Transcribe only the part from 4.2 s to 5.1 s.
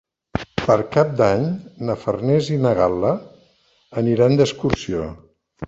d'excursió.